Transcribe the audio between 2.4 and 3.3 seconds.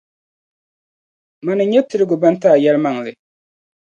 ti A yɛlimaŋli.